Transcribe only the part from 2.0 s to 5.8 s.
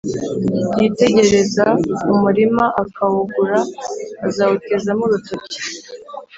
umurima akawugura, azawutezamo urutoki